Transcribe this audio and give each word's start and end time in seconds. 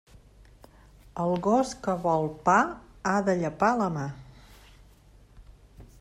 El 1.23 1.33
gos 1.47 1.73
que 1.87 1.93
vol 2.05 2.25
pa 2.47 2.55
ha 3.09 3.13
de 3.27 3.35
llepar 3.41 3.69
la 3.83 3.89
mà. 3.99 4.07